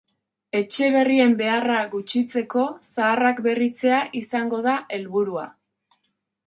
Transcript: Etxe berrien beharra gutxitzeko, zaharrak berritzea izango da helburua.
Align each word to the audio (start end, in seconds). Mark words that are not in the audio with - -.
Etxe 0.59 0.87
berrien 0.95 1.35
beharra 1.41 1.77
gutxitzeko, 1.91 2.65
zaharrak 2.91 3.43
berritzea 3.49 4.01
izango 4.25 4.65
da 4.71 4.79
helburua. 4.97 5.47